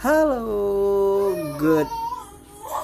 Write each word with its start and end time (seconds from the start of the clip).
Halo, 0.00 1.36
good 1.60 1.84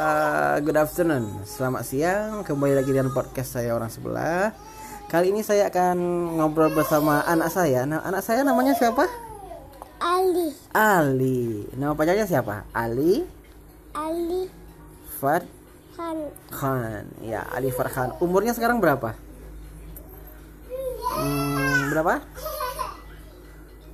uh, 0.00 0.56
good 0.64 0.80
afternoon. 0.80 1.44
Selamat 1.44 1.84
siang. 1.84 2.40
Kembali 2.40 2.72
lagi 2.72 2.88
dengan 2.88 3.12
podcast 3.12 3.52
saya 3.52 3.76
orang 3.76 3.92
sebelah. 3.92 4.56
Kali 5.12 5.28
ini 5.28 5.44
saya 5.44 5.68
akan 5.68 6.00
ngobrol 6.40 6.72
bersama 6.72 7.20
anak 7.28 7.52
saya. 7.52 7.84
Nah, 7.84 8.00
anak 8.00 8.24
saya 8.24 8.40
namanya 8.48 8.72
siapa? 8.72 9.04
Ali 10.00 10.56
Ali. 10.72 11.68
Nama 11.76 11.92
pacarnya 11.92 12.24
siapa? 12.24 12.64
Ali 12.72 13.28
Ali 13.92 14.48
Farhan. 15.20 16.32
Han 16.64 17.12
Ya, 17.20 17.44
Ali 17.52 17.68
Farhan. 17.68 18.16
Umurnya 18.24 18.56
sekarang 18.56 18.80
berapa? 18.80 19.12
Hmm, 21.12 21.92
berapa? 21.92 22.24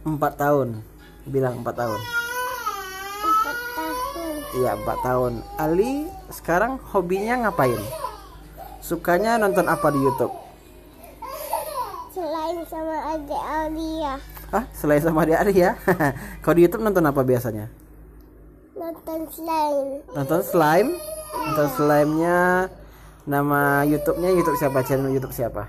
Empat 0.07 0.39
tahun. 0.39 0.87
Bilang 1.27 1.67
empat 1.67 1.83
tahun. 1.83 2.28
Tahun 3.55 4.35
Iya, 4.59 4.73
4 4.81 5.07
tahun. 5.07 5.33
Ali 5.61 5.93
sekarang 6.33 6.81
hobinya 6.91 7.47
ngapain? 7.49 7.79
Sukanya 8.81 9.37
nonton 9.37 9.69
apa 9.69 9.93
di 9.93 10.01
YouTube? 10.01 10.33
selain 12.19 12.59
sama 12.67 12.97
adik 13.15 13.43
Alia 13.47 14.15
Hah, 14.51 14.65
selain 14.75 15.03
sama 15.05 15.23
Ali 15.29 15.61
ya. 15.61 15.77
Kalau 16.43 16.55
di 16.57 16.65
YouTube 16.67 16.83
nonton 16.83 17.05
apa 17.05 17.21
biasanya? 17.23 17.69
nonton 18.79 19.21
selain 19.29 20.01
Nonton 20.17 20.41
slime? 20.41 20.91
Nonton 21.29 21.69
slime-nya 21.77 22.39
nama 23.29 23.85
YouTube-nya 23.85 24.33
YouTube 24.33 24.57
siapa? 24.57 24.81
Channel 24.81 25.13
YouTube 25.13 25.37
siapa? 25.37 25.69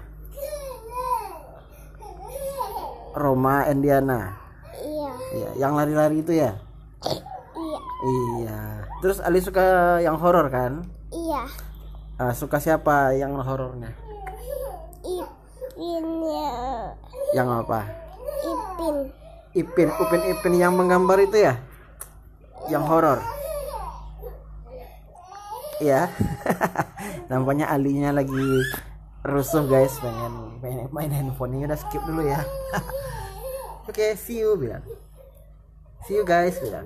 Roma 3.19 3.67
Endiana. 3.67 4.39
iya 4.79 5.11
Iya, 5.35 5.49
yang 5.59 5.75
lari-lari 5.75 6.23
itu 6.23 6.31
ya? 6.31 6.55
iya 7.69 7.79
Iya. 8.39 8.59
Terus 8.99 9.17
Ali 9.21 9.39
suka 9.39 9.63
yang 10.01 10.17
horor 10.17 10.49
kan? 10.49 10.83
iya 11.11 11.45
Ah, 12.19 12.35
suka 12.35 12.59
siapa 12.59 13.15
yang 13.15 13.37
horornya? 13.37 13.95
Ipin 14.99 16.05
ya 16.27 16.51
Yang 17.31 17.47
apa? 17.63 17.79
Ipin 18.43 18.95
Ipin, 19.49 19.89
Upin 19.97 20.21
Ipin 20.27 20.53
yang 20.59 20.77
menggambar 20.77 21.17
itu 21.23 21.41
ya? 21.41 21.57
Yang 22.69 22.83
horor. 22.85 23.19
Iya. 25.79 26.11
Nampaknya 27.31 27.71
alinya 27.71 28.13
lagi 28.13 28.45
rusuh 29.25 29.65
guys, 29.65 29.95
pengen 29.97 30.59
pengen 30.61 30.85
main 30.93 31.09
handphonenya 31.09 31.71
udah 31.71 31.79
skip 31.79 32.03
dulu 32.05 32.21
ya. 32.23 32.39
Oke, 33.89 34.13
see 34.13 34.43
you 34.43 34.53
bilang. 34.53 34.85
See 36.05 36.13
you 36.13 36.27
guys 36.27 36.61
bilang. 36.61 36.85